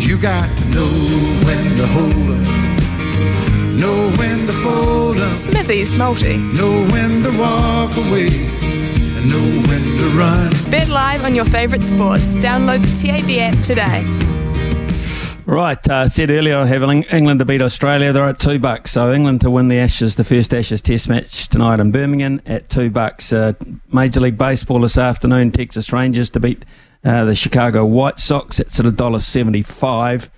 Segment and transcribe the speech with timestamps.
[0.00, 0.88] You got to know
[1.44, 6.36] when to hold 'em, know when to fold 'em, Smithy's Multi.
[6.36, 8.46] know when to walk away,
[9.16, 10.50] and know when to run.
[10.70, 12.34] Bet live on your favourite sports.
[12.36, 14.04] Download the TAB app today.
[15.48, 18.12] Right, uh, said earlier I have England to beat Australia.
[18.12, 18.90] They're at two bucks.
[18.90, 22.68] So England to win the Ashes, the first Ashes Test match tonight in Birmingham at
[22.68, 23.32] two bucks.
[23.32, 23.54] Uh,
[23.90, 26.66] Major League Baseball this afternoon, Texas Rangers to beat
[27.02, 30.28] uh, the Chicago White Sox at sort of dollar seventy five.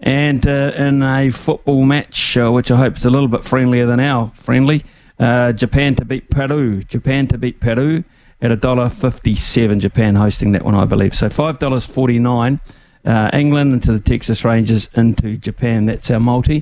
[0.00, 3.86] And uh, in a football match, uh, which I hope is a little bit friendlier
[3.86, 4.84] than our friendly,
[5.20, 6.82] uh, Japan to beat Peru.
[6.82, 8.02] Japan to beat Peru
[8.42, 9.78] at a dollar fifty-seven.
[9.78, 11.14] Japan hosting that one, I believe.
[11.14, 12.58] So five dollars forty-nine.
[13.06, 15.84] Uh, England into the Texas Rangers into Japan.
[15.86, 16.54] That's our multi.